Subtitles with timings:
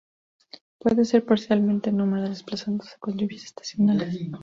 [0.79, 4.17] Puede ser parcialmente nómada, desplazándose con las lluvias estacionales.